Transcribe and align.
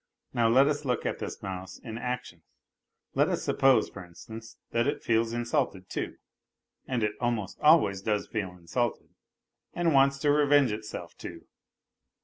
Now 0.33 0.47
let 0.49 0.65
us 0.67 0.83
look 0.83 1.05
at 1.05 1.19
this 1.19 1.43
mouse 1.43 1.77
in 1.77 1.99
action. 1.99 2.41
Let 3.13 3.29
us 3.29 3.43
suppose, 3.43 3.87
for 3.87 4.03
instance, 4.03 4.57
that 4.71 4.87
it 4.87 5.03
feels 5.03 5.31
insulted, 5.31 5.91
too 5.91 6.15
(and 6.87 7.03
it 7.03 7.13
almost 7.21 7.59
always 7.61 8.01
does 8.01 8.25
feel 8.27 8.49
insulted), 8.49 9.09
and 9.75 9.93
wants 9.93 10.17
to 10.21 10.31
revenge 10.31 10.71
itself, 10.71 11.15
too. 11.15 11.45